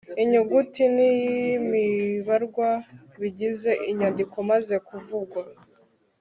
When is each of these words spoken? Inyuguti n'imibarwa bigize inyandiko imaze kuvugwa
Inyuguti 0.23 0.83
n'imibarwa 0.95 2.69
bigize 3.19 3.71
inyandiko 3.89 4.33
imaze 4.43 4.75
kuvugwa 4.87 5.41